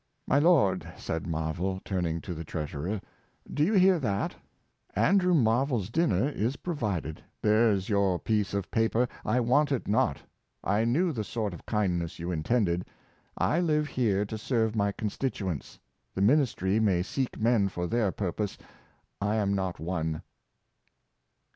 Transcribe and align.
''My 0.27 0.39
lord, 0.39 0.91
said 0.97 1.27
Marvell, 1.27 1.79
turning 1.85 2.21
to 2.21 2.33
the 2.33 2.43
treasurer," 2.43 2.99
do 3.53 3.63
you 3.63 3.73
hear 3.73 3.99
that? 3.99 4.35
Andrew 4.95 5.35
Marvell 5.35 5.83
's 5.83 5.91
dinner 5.91 6.27
is 6.27 6.55
provided; 6.55 7.23
there's 7.43 7.87
your 7.87 8.17
piece 8.17 8.55
of 8.55 8.71
paper. 8.71 9.07
I 9.23 9.39
want 9.41 9.71
it 9.71 9.87
not. 9.87 10.17
I 10.63 10.85
knew 10.85 11.11
the 11.11 11.23
sort 11.23 11.53
of 11.53 11.67
kindness 11.67 12.17
you 12.17 12.31
intended. 12.31 12.85
I 13.37 13.59
live 13.59 13.89
here 13.89 14.25
to 14.25 14.39
serve 14.39 14.75
my 14.75 14.91
constituents; 14.91 15.77
the 16.15 16.21
ministry 16.23 16.79
may 16.79 17.03
seek 17.03 17.39
men 17.39 17.69
for 17.69 17.85
their 17.85 18.11
purpose; 18.11 18.57
I 19.21 19.35
am 19.35 19.53
not 19.53 19.79
one." 19.79 20.23